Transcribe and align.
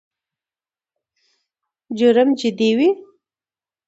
جرم 1.97 2.29
جدي 2.39 2.69
وي. 2.77 2.89